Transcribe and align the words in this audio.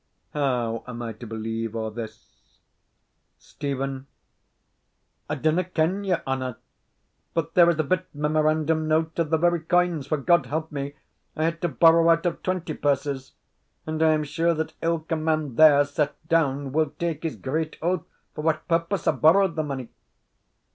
How 0.33 0.83
am 0.87 1.03
I 1.03 1.13
to 1.13 1.27
believe 1.27 1.75
a' 1.75 1.91
this?" 1.91 2.57
Stephen. 3.37 4.07
I 5.29 5.35
dinna 5.35 5.63
ken, 5.63 6.03
your 6.03 6.23
honour; 6.25 6.57
but 7.35 7.53
there 7.53 7.69
is 7.69 7.77
a 7.77 7.83
bit 7.83 8.07
memorandum 8.11 8.87
note 8.87 9.19
of 9.19 9.29
the 9.29 9.37
very 9.37 9.59
coins, 9.59 10.07
for, 10.07 10.17
God 10.17 10.47
help 10.47 10.71
me! 10.71 10.95
I 11.35 11.43
had 11.43 11.61
to 11.61 11.67
borrow 11.67 12.09
out 12.09 12.25
of 12.25 12.41
twenty 12.41 12.73
purses; 12.73 13.33
and 13.85 14.01
I 14.01 14.13
am 14.13 14.23
sure 14.23 14.55
that 14.55 14.73
ilka 14.81 15.15
man 15.15 15.53
there 15.53 15.85
set 15.85 16.15
down 16.27 16.71
will 16.71 16.89
take 16.97 17.21
his 17.21 17.35
grit 17.35 17.77
oath 17.79 18.07
for 18.33 18.41
what 18.41 18.67
purpose 18.67 19.05
I 19.07 19.11
borrowed 19.11 19.55
the 19.55 19.61
money. 19.61 19.89